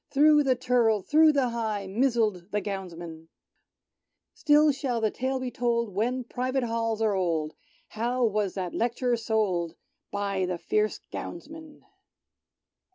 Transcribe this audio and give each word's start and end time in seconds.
Thro' 0.09 0.41
the 0.41 0.55
Turl— 0.55 1.03
through 1.03 1.33
the 1.33 1.49
High 1.49 1.85
Mizzled 1.85 2.49
the 2.49 2.59
Gownsmen! 2.59 3.27
Still 4.33 4.71
shall 4.71 4.99
the 4.99 5.11
tale 5.11 5.39
be 5.39 5.51
told, 5.51 5.93
■When 5.95 6.27
Private 6.27 6.63
Halls 6.63 7.03
are 7.03 7.13
old, 7.13 7.53
How 7.89 8.25
was 8.25 8.55
that 8.55 8.73
Lect'rer 8.73 9.15
sold 9.15 9.75
By 10.09 10.47
the 10.47 10.57
fierce 10.57 10.99
Gownsmen 11.13 11.83